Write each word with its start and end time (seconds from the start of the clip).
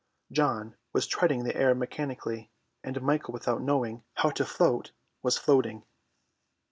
John 0.31 0.77
was 0.93 1.05
treading 1.05 1.43
the 1.43 1.55
air 1.55 1.75
mechanically, 1.75 2.49
and 2.83 2.99
Michael 3.03 3.33
without 3.35 3.61
knowing 3.61 4.03
how 4.15 4.31
to 4.31 4.45
float 4.45 4.93
was 5.21 5.37
floating. 5.37 5.83